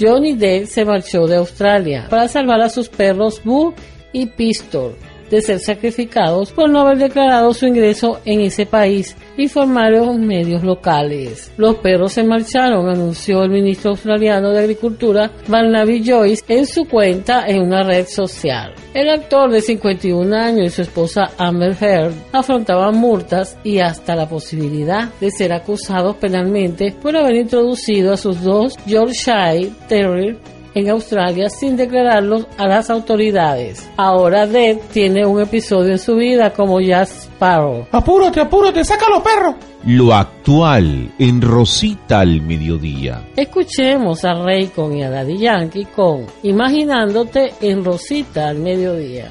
Johnny 0.00 0.32
Depp 0.32 0.64
se 0.64 0.86
marchó 0.86 1.26
de 1.26 1.36
Australia 1.36 2.06
para 2.08 2.28
salvar 2.28 2.62
a 2.62 2.70
sus 2.70 2.88
perros 2.88 3.42
Boo 3.44 3.74
y 4.10 4.24
Pistol. 4.24 4.96
De 5.30 5.42
ser 5.42 5.58
sacrificados 5.58 6.52
por 6.52 6.70
no 6.70 6.80
haber 6.80 6.98
declarado 6.98 7.52
su 7.52 7.66
ingreso 7.66 8.20
en 8.24 8.40
ese 8.40 8.66
país, 8.66 9.16
informaron 9.36 10.26
medios 10.26 10.62
locales. 10.62 11.52
Los 11.56 11.76
perros 11.76 12.12
se 12.12 12.24
marcharon, 12.24 12.88
anunció 12.88 13.42
el 13.42 13.50
ministro 13.50 13.92
australiano 13.92 14.50
de 14.50 14.60
Agricultura 14.60 15.30
Barnaby 15.48 16.02
Joyce 16.04 16.44
en 16.48 16.66
su 16.66 16.86
cuenta 16.86 17.46
en 17.46 17.62
una 17.62 17.82
red 17.82 18.06
social. 18.06 18.74
El 18.92 19.10
actor 19.10 19.50
de 19.50 19.60
51 19.60 20.36
años 20.36 20.66
y 20.66 20.70
su 20.70 20.82
esposa 20.82 21.32
Amber 21.38 21.76
Heard 21.80 22.14
afrontaban 22.32 22.96
multas 22.96 23.56
y 23.64 23.78
hasta 23.78 24.14
la 24.14 24.28
posibilidad 24.28 25.12
de 25.20 25.30
ser 25.30 25.52
acusados 25.52 26.16
penalmente 26.16 26.94
por 27.02 27.16
haber 27.16 27.36
introducido 27.36 28.12
a 28.12 28.16
sus 28.16 28.42
dos 28.42 28.76
Yorkshire 28.86 29.70
Terrier 29.88 30.53
en 30.74 30.90
Australia 30.90 31.48
sin 31.48 31.76
declararlos 31.76 32.46
a 32.58 32.66
las 32.66 32.90
autoridades. 32.90 33.88
Ahora 33.96 34.46
Dev 34.46 34.80
tiene 34.92 35.24
un 35.26 35.40
episodio 35.40 35.92
en 35.92 35.98
su 35.98 36.16
vida 36.16 36.52
como 36.52 36.80
Jack 36.80 37.08
Sparrow. 37.08 37.86
Apúrate, 37.92 38.40
apúrate, 38.40 38.84
sácalo, 38.84 39.22
perro. 39.22 39.54
Lo 39.86 40.14
actual 40.14 41.12
en 41.18 41.42
Rosita 41.42 42.20
al 42.20 42.40
mediodía. 42.40 43.28
Escuchemos 43.36 44.24
a 44.24 44.34
Raycon 44.34 44.96
y 44.96 45.02
a 45.02 45.10
Daddy 45.10 45.38
Yankee 45.38 45.84
con 45.86 46.26
Imaginándote 46.42 47.52
en 47.60 47.84
Rosita 47.84 48.48
al 48.48 48.58
mediodía. 48.58 49.30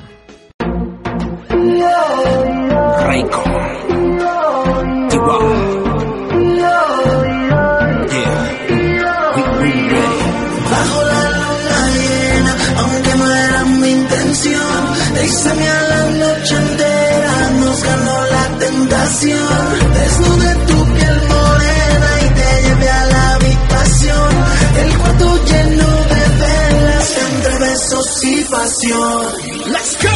Bajo 5.25 5.73
mi 15.23 15.67
a 15.67 15.81
la 15.83 16.03
noche 16.09 16.55
entera, 16.55 17.49
nos 17.59 17.83
ganó 17.83 18.25
la 18.25 18.59
tentación. 18.59 19.93
Desnudé 19.93 20.55
tu 20.67 20.93
piel 20.95 21.21
morena 21.29 22.09
y 22.23 22.29
te 22.39 22.63
llevé 22.63 22.89
a 22.89 23.05
la 23.05 23.33
habitación. 23.35 24.29
El 24.81 24.97
cuarto 24.97 25.45
lleno 25.45 25.87
de 26.11 26.23
velas, 26.43 27.17
entre 27.29 27.57
besos 27.59 28.23
y 28.23 28.43
pasión. 28.43 29.27
Let's 29.71 29.97
go. 30.03 30.12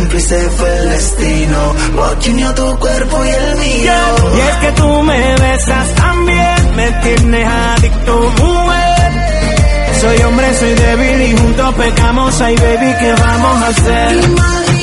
Cómplice 0.00 0.50
fue 0.56 0.76
el 0.78 0.90
destino. 0.90 1.74
Lo 1.94 2.30
unió 2.30 2.54
tu 2.54 2.78
cuerpo 2.78 3.24
y 3.24 3.28
el 3.28 3.56
mío. 3.56 3.92
Y 4.34 4.40
es 4.40 4.56
que 4.56 4.72
tú 4.72 5.02
me 5.02 5.36
besas 5.36 5.94
también, 5.94 6.76
me 6.76 6.90
tienes 7.02 7.46
adicto, 7.46 8.32
mujer. 8.38 9.12
Soy 10.00 10.18
hombre, 10.22 10.54
soy 10.54 10.74
débil 10.74 11.22
y 11.22 11.36
juntos 11.36 11.74
pecamos. 11.74 12.40
Ay, 12.40 12.56
baby, 12.56 12.94
¿qué 13.00 13.12
vamos 13.12 13.62
a 13.62 13.66
hacer? 13.68 14.24
Imaginándote 14.24 14.79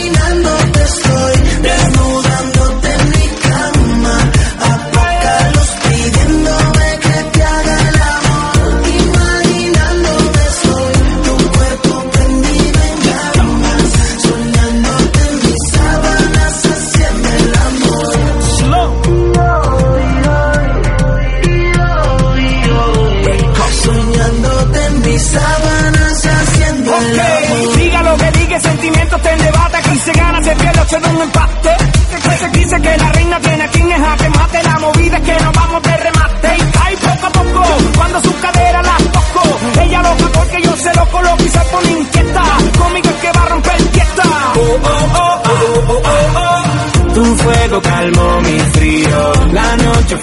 Diga 27.77 28.03
lo 28.03 28.17
que 28.17 28.31
diga, 28.31 28.59
sentimientos 28.59 29.21
te 29.21 29.35
debate. 29.35 29.77
Aquí 29.77 29.97
se 29.99 30.11
gana, 30.13 30.43
se 30.43 30.55
pierde, 30.55 30.87
se 30.87 30.99
da 30.99 31.09
un 31.09 31.21
empate. 31.21 31.56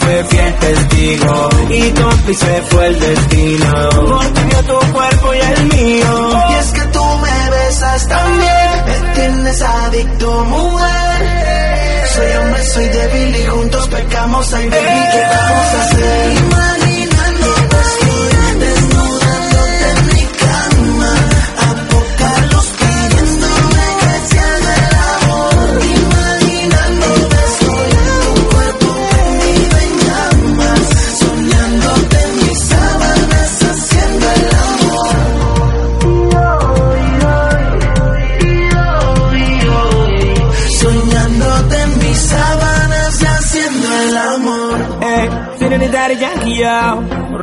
Fue 0.00 0.24
fiel 0.24 0.54
testigo 0.54 1.48
y 1.70 1.90
cómplice 1.90 2.62
fue 2.70 2.86
el 2.86 3.00
destino. 3.00 3.88
Porque 3.90 4.44
dio 4.44 4.62
tu 4.62 4.92
cuerpo 4.92 5.34
y 5.34 5.38
el 5.38 5.64
mío. 5.74 6.30
Y 6.50 6.54
es 6.54 6.72
que 6.72 6.82
tú 6.86 7.04
me 7.04 7.50
besas 7.50 8.08
también, 8.08 8.84
me 8.86 9.14
tienes 9.14 9.62
adicto, 9.62 10.44
mujer. 10.44 12.04
Soy 12.14 12.36
hombre, 12.36 12.64
soy 12.64 12.88
débil 12.88 13.36
y 13.36 13.46
juntos 13.46 13.88
pecamos. 13.88 14.52
Ay, 14.54 14.68
baby, 14.68 14.84
¿qué 15.12 15.22
vamos 15.28 15.74
a 15.74 15.82
hacer? 15.82 16.53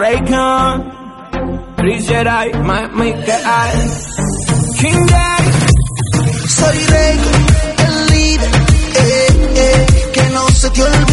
Raycon. 0.01 0.73
Chris 1.77 2.07
Jedi, 2.09 2.47
Mike 2.67 2.93
King 4.79 5.05
Daddy. 5.05 5.51
Soy 6.57 6.77
rey, 6.93 7.17
el 7.85 7.95
líder, 8.11 8.51
eh, 8.95 9.27
eh, 9.65 9.85
que 10.13 10.23
no 10.33 10.47
se 10.49 10.69
te 10.71 10.81
olvide. 10.81 11.10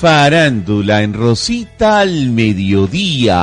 Farándula 0.00 1.02
en 1.02 1.12
Rosita 1.12 2.00
al 2.00 2.30
mediodía. 2.30 3.36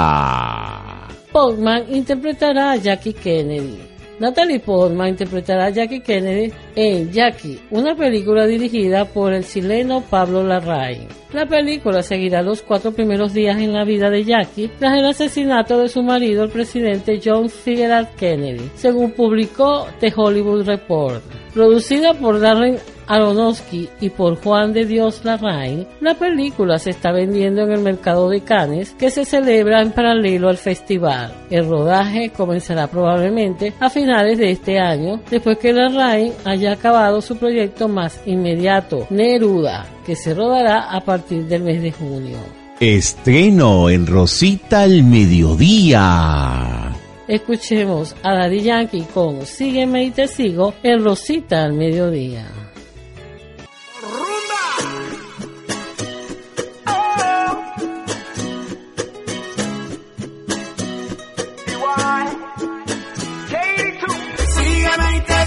Portman 1.32 1.84
interpretará 1.88 2.72
a 2.72 2.78
Jackie 2.78 3.14
Kennedy. 3.14 3.78
Natalie 4.20 4.60
Portman 4.60 5.10
interpretará 5.10 5.66
a 5.66 5.70
Jackie 5.70 6.00
Kennedy 6.00 6.52
en 6.78 7.12
Jackie, 7.12 7.60
una 7.72 7.96
película 7.96 8.46
dirigida 8.46 9.06
por 9.06 9.34
el 9.34 9.44
chileno 9.44 10.04
Pablo 10.08 10.44
Larraín. 10.44 11.08
La 11.34 11.48
película 11.48 12.04
seguirá 12.04 12.44
los 12.44 12.62
cuatro 12.62 12.92
primeros 12.92 13.34
días 13.34 13.58
en 13.58 13.74
la 13.74 13.84
vida 13.84 14.12
de 14.12 14.24
Jackie 14.24 14.70
tras 14.78 14.98
el 14.98 15.06
asesinato 15.08 15.80
de 15.80 15.90
su 15.90 16.04
marido, 16.04 16.44
el 16.44 16.52
presidente 16.52 17.20
John 17.24 17.50
Fitzgerald 17.50 18.10
Kennedy, 18.16 18.70
según 18.76 19.12
publicó 19.12 19.88
The 20.00 20.14
Hollywood 20.16 20.68
Report. 20.68 21.24
Producida 21.54 22.14
por 22.14 22.40
Darren 22.40 22.78
Aronofsky 23.08 23.90
y 24.02 24.10
por 24.10 24.36
Juan 24.36 24.74
de 24.74 24.86
Dios 24.86 25.24
Larraín, 25.24 25.88
la 26.02 26.14
película 26.14 26.78
se 26.78 26.92
está 26.92 27.12
vendiendo 27.12 27.62
en 27.64 27.72
el 27.72 27.80
mercado 27.80 28.30
de 28.30 28.42
Cannes, 28.42 28.94
que 28.94 29.10
se 29.10 29.26
celebra 29.26 29.82
en 29.82 29.92
paralelo 29.92 30.50
al 30.50 30.58
festival. 30.58 31.34
El 31.50 31.68
rodaje 31.68 32.32
comenzará 32.36 32.88
probablemente 32.88 33.74
a 33.80 33.90
finales 33.90 34.38
de 34.38 34.52
este 34.52 34.78
año, 34.78 35.22
después 35.30 35.58
que 35.58 35.74
Larraín 35.74 36.34
haya 36.46 36.67
acabado 36.68 37.22
su 37.22 37.38
proyecto 37.38 37.88
más 37.88 38.20
inmediato, 38.26 39.08
Neruda, 39.10 39.86
que 40.06 40.16
se 40.16 40.34
rodará 40.34 40.92
a 40.92 41.02
partir 41.02 41.46
del 41.46 41.64
mes 41.64 41.82
de 41.82 41.92
junio. 41.92 42.38
Estreno 42.80 43.90
en 43.90 44.06
Rosita 44.06 44.82
al 44.82 45.04
mediodía. 45.04 46.94
Escuchemos 47.28 48.16
a 48.24 48.36
Daddy 48.36 48.62
Yankee 48.62 49.06
con 49.14 49.46
Sígueme 49.46 50.06
y 50.06 50.12
te 50.12 50.28
sigo 50.28 50.74
en 50.84 51.04
Rosita 51.04 51.64
al 51.64 51.74
mediodía. 51.74 52.67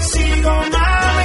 sigo 0.01 0.51
más. 0.71 1.20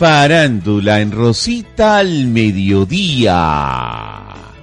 Farándula 0.00 0.98
en 1.02 1.12
Rosita 1.12 1.98
al 1.98 2.26
mediodía. 2.28 3.34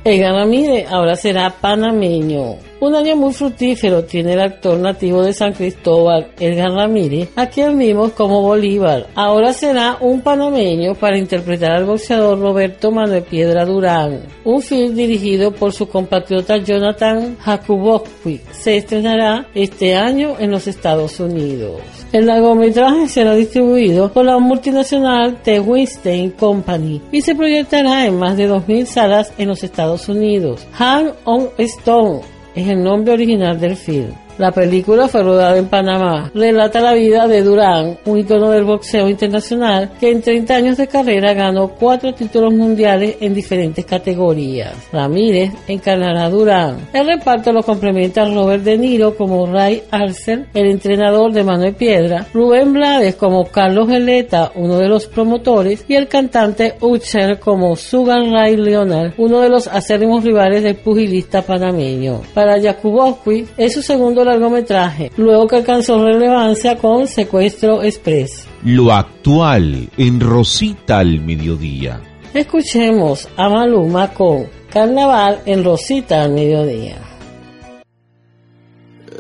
Egan 0.04 0.34
Ramírez 0.34 0.88
ahora 0.90 1.16
será 1.16 1.52
panameño. 1.52 2.56
Un 2.80 2.94
año 2.94 3.16
muy 3.16 3.34
fructífero 3.34 4.04
tiene 4.04 4.34
el 4.34 4.40
actor 4.40 4.78
nativo 4.78 5.24
de 5.24 5.34
San 5.34 5.54
Cristóbal, 5.54 6.28
Edgar 6.40 6.72
Ramírez, 6.74 7.30
a 7.36 7.48
quien 7.48 7.76
vimos 7.76 8.12
como 8.12 8.44
Bolívar. 8.44 9.08
Ahora 9.16 9.52
será 9.52 9.98
un 10.00 10.22
panameño 10.22 10.94
para 10.94 11.18
interpretar 11.18 11.72
al 11.72 11.86
boxeador 11.86 12.40
Roberto 12.40 12.92
Manuel 12.92 13.24
Piedra 13.24 13.66
Durán. 13.66 14.22
Un 14.44 14.62
film 14.62 14.94
dirigido 14.94 15.52
por 15.52 15.74
su 15.74 15.88
compatriota 15.88 16.58
Jonathan 16.58 17.36
Jakubowski 17.40 18.42
se 18.52 18.78
estrenará 18.78 19.48
este 19.56 19.96
año 19.96 20.36
en 20.38 20.52
los 20.52 20.68
Estados 20.68 21.20
Unidos. 21.20 21.82
El 22.12 22.28
largometraje 22.28 23.08
será 23.08 23.34
distribuido 23.34 24.14
por 24.14 24.24
la 24.24 24.38
multinacional 24.38 25.42
The 25.42 25.60
Weinstein 25.60 26.30
Company 26.32 27.02
y 27.12 27.22
se 27.22 27.34
proyectará 27.34 28.06
en 28.06 28.20
más 28.20 28.38
de 28.38 28.48
2.000 28.48 28.86
salas 28.86 29.34
en 29.40 29.48
los 29.48 29.64
Estados 29.64 30.08
Unidos. 30.08 30.66
Hang 30.74 31.14
on 31.26 31.50
Stone 31.58 32.37
es 32.58 32.68
el 32.68 32.84
nombre 32.84 33.14
original 33.14 33.60
del 33.60 33.76
film. 33.76 34.27
La 34.38 34.52
película 34.52 35.08
fue 35.08 35.24
rodada 35.24 35.58
en 35.58 35.68
Panamá. 35.68 36.30
Relata 36.34 36.80
la 36.80 36.94
vida 36.94 37.28
de 37.28 37.42
Durán, 37.42 37.98
un 38.06 38.20
icono 38.20 38.52
del 38.52 38.66
boxeo 38.66 39.10
internacional 39.10 39.92
que 40.00 40.12
en 40.12 40.22
30 40.22 40.56
años 40.56 40.78
de 40.78 40.88
carrera 40.88 41.34
ganó 41.34 41.70
cuatro 41.70 42.14
títulos 42.14 42.54
mundiales 42.54 43.18
en 43.20 43.34
diferentes 43.34 43.84
categorías. 43.86 44.76
Ramírez 44.94 45.52
encarnará 45.68 46.26
a 46.26 46.30
Durán. 46.30 46.88
El 46.94 47.08
reparto 47.08 47.52
lo 47.52 47.64
complementa 47.64 48.26
Robert 48.26 48.64
De 48.64 48.78
Niro 48.78 49.16
como 49.18 49.48
Ray 49.48 49.82
Arcel, 49.90 50.46
el 50.54 50.68
entrenador 50.68 51.32
de 51.32 51.44
Manuel 51.44 51.74
Piedra, 51.74 52.28
Rubén 52.32 52.74
Blades 52.74 53.16
como 53.16 53.46
Carlos 53.46 53.88
Geleta, 53.88 54.52
uno 54.54 54.78
de 54.78 54.88
los 54.88 55.08
promotores, 55.08 55.84
y 55.88 55.96
el 55.96 56.08
cantante 56.08 56.76
Utcher 56.80 57.40
como 57.40 57.76
Sugan 57.76 58.32
Ray 58.32 58.56
Leonard, 58.56 59.14
uno 59.18 59.42
de 59.42 59.50
los 59.50 59.68
acérrimos 59.68 60.24
rivales 60.24 60.62
del 60.62 60.76
pugilista 60.76 61.42
panameño. 61.42 62.22
Para 62.36 62.62
Jakubowski 62.62 63.46
es 63.58 63.74
su 63.74 63.82
segundo 63.82 64.24
largometraje, 64.28 65.12
luego 65.18 65.48
que 65.48 65.56
alcanzó 65.58 66.04
relevancia 66.04 66.78
con 66.78 67.08
Secuestro 67.08 67.82
Express. 67.82 68.48
Lo 68.64 68.94
actual 68.94 69.90
en 69.98 70.20
Rosita 70.20 71.00
al 71.00 71.22
mediodía. 71.22 72.02
Escuchemos 72.34 73.28
a 73.36 73.50
Maluma 73.50 74.14
con 74.14 74.48
Carnaval 74.70 75.42
en 75.46 75.64
Rosita 75.64 76.24
al 76.24 76.34
mediodía. 76.34 76.98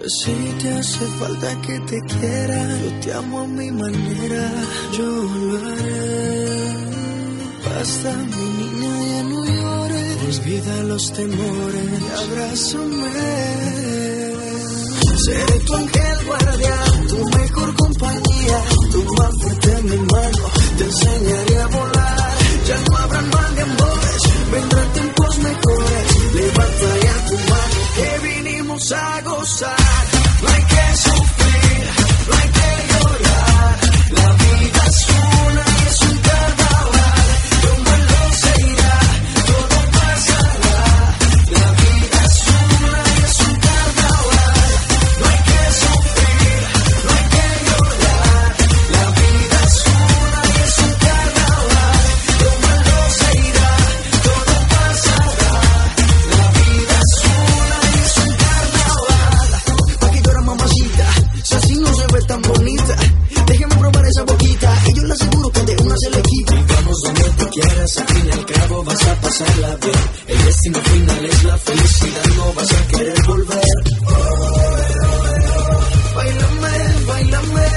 Si 0.07 0.31
te 0.61 0.69
hace 0.69 1.05
falta 1.19 1.59
que 1.61 1.79
te 1.79 1.99
quiera, 2.01 2.77
yo 2.79 2.91
te 3.01 3.13
amo 3.13 3.39
a 3.41 3.47
mi 3.47 3.71
manera, 3.71 4.51
yo 4.97 5.03
lo 5.03 5.57
haré. 5.57 6.47
Basta, 7.65 8.13
mi 8.13 8.45
niña, 8.59 8.93
ya 9.11 9.23
no 9.23 9.45
llores, 9.45 10.39
olvida 10.39 10.83
los 10.83 11.11
temores 11.11 11.99
y 11.99 12.01
abrázame. 12.31 14.36
Seré 15.27 15.59
tu 15.59 15.75
ángel 15.75 16.25
guardián, 16.25 17.07
tu 17.09 17.17
mejor 17.37 17.75
compañía, 17.75 18.59
tu 18.93 19.03
más 19.15 19.33
fuerte 19.41 19.71
en 19.73 19.85
mi 19.89 19.97
mano, 19.97 20.43
te 20.77 20.83
enseñaré 20.85 21.61
a 21.63 21.67
volar. 21.67 22.37
Ya 22.65 22.77
no 22.89 22.97
habrán 22.97 23.29
mal 23.29 23.55
de 23.57 23.61
amores, 23.61 24.21
vendrán 24.53 24.93
tiempos 24.93 25.37
mejores. 25.39 26.33
Levanta 26.33 26.89
ya 27.03 27.25
tu 27.27 27.35
mano, 27.51 27.77
que 27.97 28.27
vinimos 28.27 28.91
a 28.93 29.21
gozar. 29.23 30.05
No 30.43 30.47
hay 30.47 30.63
que 30.63 30.95
sufrir, 30.95 31.89
no 32.29 32.35
hay 32.37 32.49
al 67.95 68.07
fin 68.07 68.25
y 68.27 68.31
al 68.31 68.45
cabo 68.45 68.83
vas 68.83 69.07
a 69.07 69.15
pasarla 69.21 69.75
bien. 69.77 69.99
El 70.27 70.45
destino 70.45 70.79
final 70.79 71.25
es 71.25 71.43
la 71.45 71.57
felicidad, 71.57 72.25
no 72.35 72.53
vas 72.53 72.71
a 72.73 72.87
querer 72.87 73.23
volver. 73.25 73.63
Bailame, 76.15 77.05
bailame, 77.07 77.67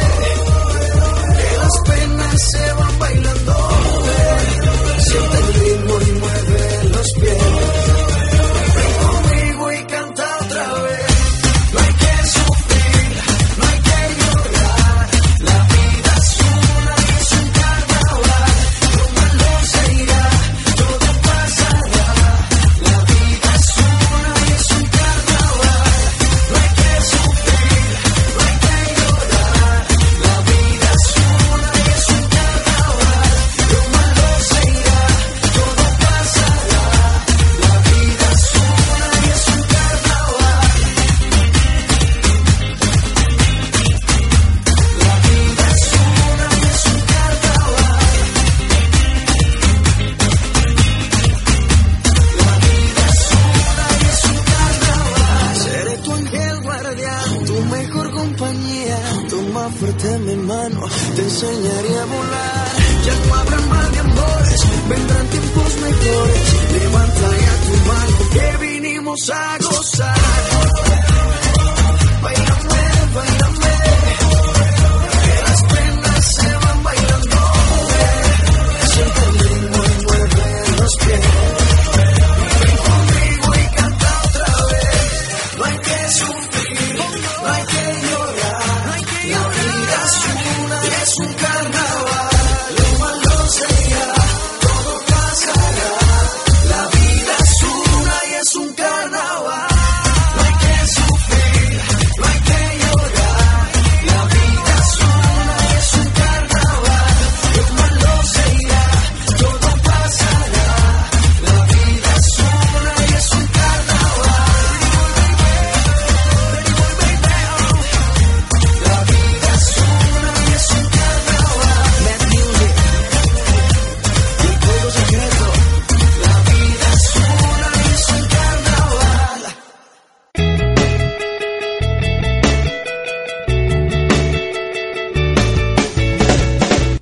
que 1.37 1.57
las 1.59 1.79
penas 1.87 2.51
se 2.51 2.73
van 2.73 2.90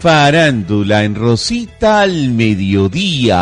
Farándula 0.09 1.05
en 1.05 1.15
Rosita 1.15 2.01
al 2.01 2.31
mediodía. 2.31 3.37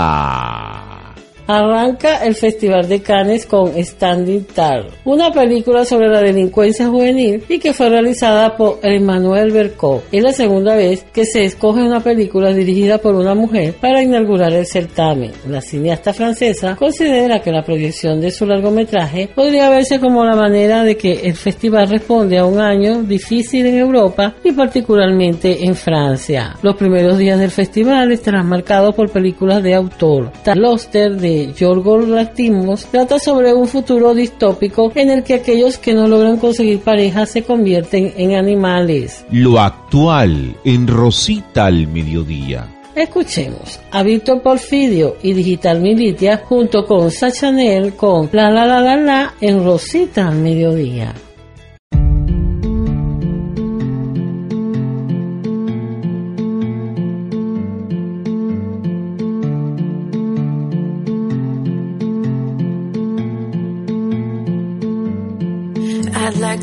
Arranca 1.47 2.25
el 2.25 2.35
Festival 2.35 2.89
de 2.89 3.03
Cannes 3.03 3.47
con 3.47 3.73
Standing 3.73 4.47
Tall, 4.47 4.89
una 5.05 5.31
película 5.31 5.85
sobre 5.85 6.09
la 6.09 6.21
delincuencia 6.21 6.89
juvenil 6.89 7.45
y 7.49 7.61
que 7.61 7.73
fue 7.73 7.89
realizada 7.89 8.57
por 8.57 8.81
Emmanuel 8.83 9.53
Bercot. 9.53 10.05
Es 10.11 10.23
la 10.23 10.33
segunda 10.33 10.75
vez 10.75 11.05
que 11.13 11.25
se 11.25 11.45
escoge 11.45 11.83
una 11.83 12.01
película 12.01 12.53
dirigida 12.53 12.99
por 12.99 13.15
una 13.15 13.35
mujer 13.37 13.75
para 13.81 14.03
inaugurar 14.03 14.53
el 14.53 14.67
certamen. 14.67 15.31
La 15.49 15.61
cineasta 15.61 16.13
francesa 16.13 16.75
considera 16.75 17.41
que 17.41 17.53
la 17.53 17.63
proyección 17.63 18.21
de 18.21 18.33
su 18.33 18.45
largometraje 18.45 19.29
podría 19.33 19.71
verse 19.71 20.01
como 20.01 20.25
la 20.25 20.35
manera 20.35 20.83
de 20.83 20.97
que 20.97 21.21
el 21.29 21.35
festival 21.35 21.89
responde 21.89 22.39
a 22.39 22.45
un 22.45 22.59
año 22.59 23.03
difícil 23.03 23.67
en 23.67 23.79
Europa 23.79 24.35
y 24.43 24.51
particularmente 24.51 25.65
en 25.65 25.77
Francia. 25.77 26.57
Los 26.63 26.75
primeros 26.75 27.19
días 27.19 27.39
del 27.39 27.53
festival 27.53 28.11
estarán 28.11 28.49
marcados 28.49 28.97
por 28.97 29.11
películas 29.11 29.63
de 29.63 29.75
autor. 29.75 30.33
Taloster 30.43 31.15
de 31.17 31.36
de 31.37 31.53
Yorgos 31.53 32.09
Lanthimos 32.09 32.87
trata 32.87 33.19
sobre 33.19 33.53
un 33.53 33.69
futuro 33.69 34.15
distópico 34.15 34.91
en 34.95 35.11
el 35.11 35.23
que 35.23 35.35
aquellos 35.35 35.79
que 35.79 35.95
no 35.95 36.09
logran 36.09 36.39
conseguir 36.39 36.81
pareja 36.81 37.27
se 37.27 37.43
convierten 37.43 38.15
en 38.17 38.35
animales. 38.35 39.25
Lo 39.31 39.59
actual 39.61 40.57
en 40.65 40.87
Rosita 40.87 41.67
al 41.67 41.87
mediodía. 41.89 42.69
Escuchemos 42.95 43.79
a 43.91 44.03
Víctor 44.03 44.41
Porfidio 44.41 45.17
y 45.23 45.35
Digital 45.35 45.81
Militia 45.83 46.43
junto 46.49 46.87
con 46.87 47.11
Sacha 47.11 47.49
Chanel 47.49 47.95
con 47.95 48.31
La 48.33 48.51
La 48.51 48.65
La 48.65 48.81
La 48.81 48.97
La 48.97 49.35
en 49.41 49.63
Rosita 49.63 50.29
al 50.29 50.37
mediodía. 50.37 51.13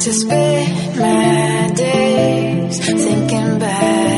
To 0.03 0.11
spend 0.11 0.99
my 0.99 1.71
days 1.73 2.77
thinking 2.85 3.55
about 3.55 4.12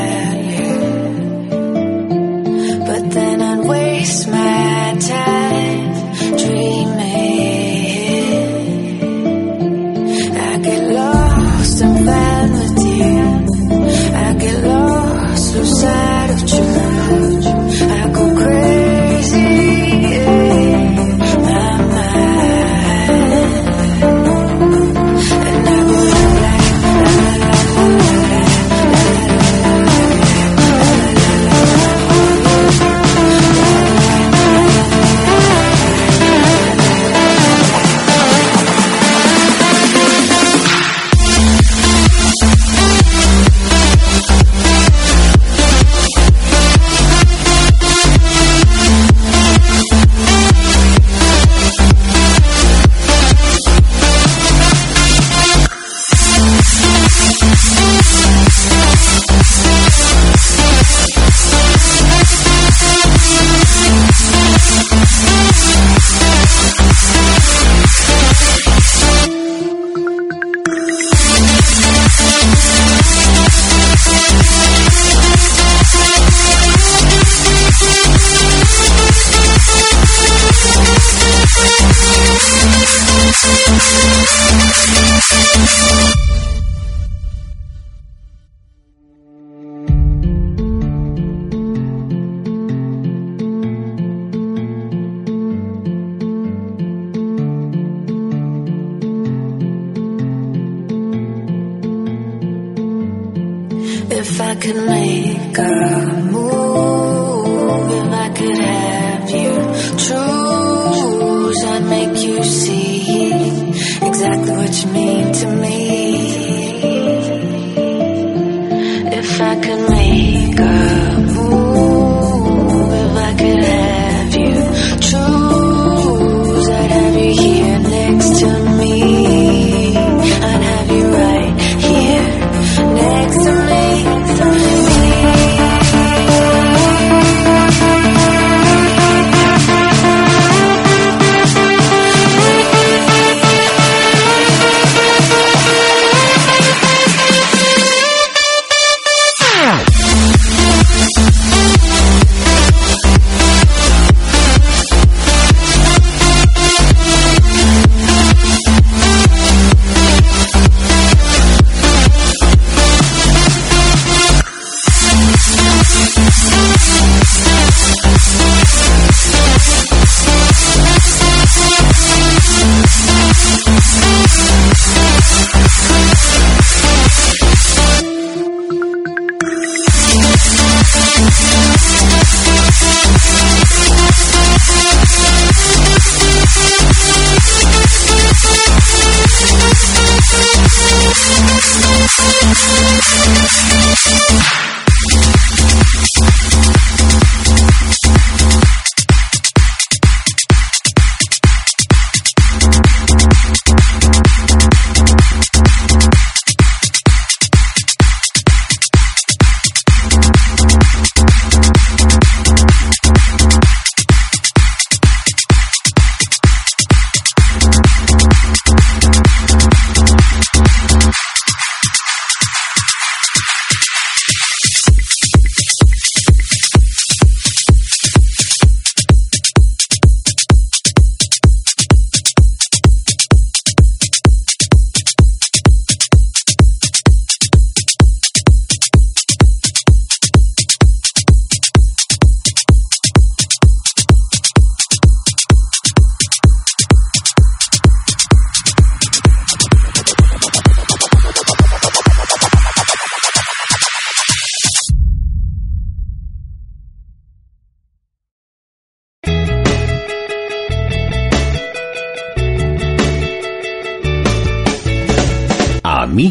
Like 133.26 133.55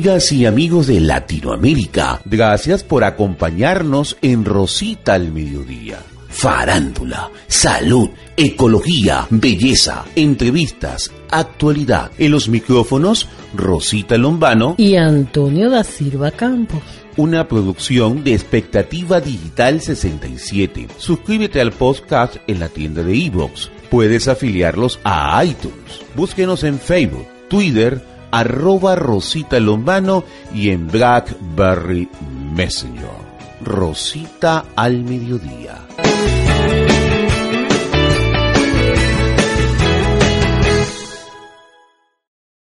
Amigas 0.06 0.32
y 0.34 0.46
amigos 0.46 0.86
de 0.86 1.00
Latinoamérica, 1.00 2.22
gracias 2.26 2.84
por 2.84 3.04
acompañarnos 3.04 4.18
en 4.22 4.46
Rosita 4.46 5.16
al 5.16 5.32
Mediodía. 5.32 5.98
Farándula, 6.30 7.32
salud, 7.48 8.12
ecología, 8.38 9.26
belleza, 9.32 10.06
entrevistas, 10.16 11.12
actualidad. 11.32 12.12
En 12.20 12.30
los 12.30 12.50
micrófonos, 12.50 13.28
Rosita 13.56 14.16
Lombano 14.20 14.76
y 14.78 14.96
Antonio 14.96 15.72
da 15.72 15.84
Silva 15.84 16.30
Campos. 16.30 16.84
Una 17.18 17.48
producción 17.48 18.24
de 18.24 18.36
Expectativa 18.36 19.20
Digital 19.20 19.82
67. 19.82 20.88
Suscríbete 21.00 21.62
al 21.62 21.72
podcast 21.72 22.36
en 22.46 22.60
la 22.60 22.70
tienda 22.70 23.02
de 23.02 23.16
iVoox. 23.16 23.70
Puedes 23.90 24.28
afiliarlos 24.28 25.00
a 25.04 25.44
iTunes. 25.44 26.02
Búsquenos 26.16 26.64
en 26.64 26.78
Facebook, 26.78 27.26
Twitter, 27.50 28.15
arroba 28.36 28.96
Rosita 28.96 29.62
Lombano 29.62 30.26
y 30.54 30.70
en 30.70 30.88
Blackberry 30.88 32.10
Messenger. 32.54 33.26
Rosita 33.62 34.66
al 34.76 35.04
mediodía. 35.04 35.65